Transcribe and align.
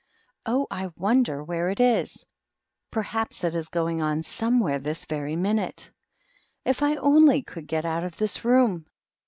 "Oh, 0.47 0.65
I 0.71 0.89
n 1.11 1.21
der 1.21 1.43
where 1.43 1.69
it 1.69 1.79
is! 1.79 2.25
Perhaps 2.89 3.43
it 3.43 3.53
is 3.53 3.67
going 3.67 4.01
on 4.01 4.23
so 4.23 4.45
THE 4.45 4.49
MOCK 4.51 4.51
TURTLE. 4.51 4.59
237 4.59 4.59
where 4.63 4.79
this 4.79 5.05
very 5.05 5.35
minute. 5.35 5.91
If 6.65 6.81
I 6.81 6.95
only 6.95 7.43
could 7.43 7.67
get 7.67 7.85
out 7.85 8.03
of 8.03 8.17
this 8.17 8.43
room!" 8.43 8.87